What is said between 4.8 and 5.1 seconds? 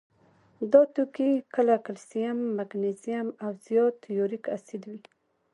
وي.